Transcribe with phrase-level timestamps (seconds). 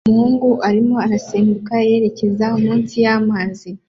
[0.07, 3.69] Umuhungu arimo arasimbuka yerekeza munsi y'amazi